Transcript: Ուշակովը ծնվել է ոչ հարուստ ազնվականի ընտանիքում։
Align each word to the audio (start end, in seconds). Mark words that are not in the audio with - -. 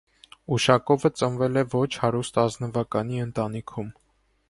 Ուշակովը 0.55 1.11
ծնվել 1.21 1.61
է 1.63 1.65
ոչ 1.81 1.85
հարուստ 2.07 2.43
ազնվականի 2.47 3.25
ընտանիքում։ 3.29 3.97